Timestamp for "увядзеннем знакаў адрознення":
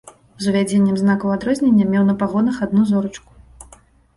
0.51-1.85